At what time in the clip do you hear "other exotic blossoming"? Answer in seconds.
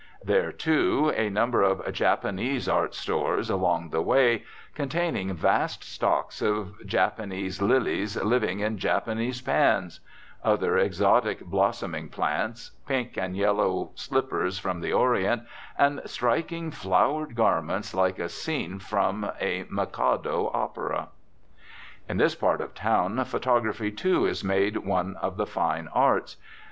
10.43-12.09